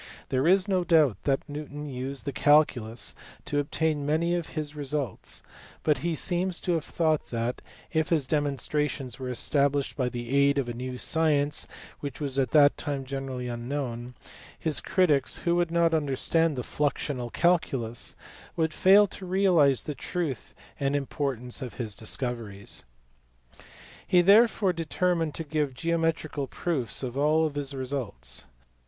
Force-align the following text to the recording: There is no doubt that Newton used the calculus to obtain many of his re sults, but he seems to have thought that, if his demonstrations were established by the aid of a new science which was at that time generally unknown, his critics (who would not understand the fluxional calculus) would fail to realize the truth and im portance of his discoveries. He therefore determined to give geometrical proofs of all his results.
There 0.29 0.47
is 0.47 0.67
no 0.67 0.83
doubt 0.83 1.17
that 1.25 1.47
Newton 1.47 1.87
used 1.87 2.25
the 2.25 2.31
calculus 2.31 3.13
to 3.45 3.59
obtain 3.59 4.03
many 4.03 4.33
of 4.33 4.47
his 4.57 4.75
re 4.75 4.83
sults, 4.83 5.43
but 5.83 5.99
he 5.99 6.15
seems 6.15 6.59
to 6.61 6.71
have 6.71 6.83
thought 6.83 7.27
that, 7.29 7.61
if 7.93 8.09
his 8.09 8.25
demonstrations 8.25 9.19
were 9.19 9.29
established 9.29 9.95
by 9.95 10.09
the 10.09 10.35
aid 10.35 10.57
of 10.57 10.67
a 10.67 10.73
new 10.73 10.97
science 10.97 11.67
which 11.99 12.19
was 12.19 12.39
at 12.39 12.49
that 12.49 12.77
time 12.79 13.05
generally 13.05 13.47
unknown, 13.47 14.15
his 14.57 14.79
critics 14.81 15.37
(who 15.45 15.55
would 15.57 15.69
not 15.69 15.93
understand 15.93 16.55
the 16.55 16.63
fluxional 16.63 17.29
calculus) 17.31 18.15
would 18.55 18.73
fail 18.73 19.05
to 19.05 19.23
realize 19.27 19.83
the 19.83 19.93
truth 19.93 20.55
and 20.79 20.95
im 20.95 21.05
portance 21.05 21.61
of 21.61 21.75
his 21.75 21.93
discoveries. 21.93 22.83
He 24.07 24.23
therefore 24.23 24.73
determined 24.73 25.35
to 25.35 25.43
give 25.43 25.75
geometrical 25.75 26.47
proofs 26.47 27.03
of 27.03 27.19
all 27.19 27.47
his 27.49 27.75
results. 27.75 28.47